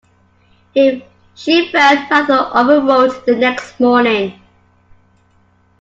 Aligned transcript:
He 0.73 1.71
felt 1.71 2.09
rather 2.09 2.47
overwrought 2.57 3.23
the 3.27 3.35
next 3.35 3.79
morning. 3.79 4.41